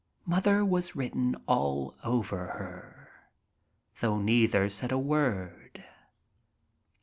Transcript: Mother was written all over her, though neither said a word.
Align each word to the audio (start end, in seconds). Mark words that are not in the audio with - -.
Mother 0.25 0.65
was 0.65 0.95
written 0.95 1.35
all 1.47 1.93
over 2.03 2.35
her, 2.47 3.11
though 3.99 4.17
neither 4.19 4.67
said 4.67 4.91
a 4.91 4.97
word. 4.97 5.83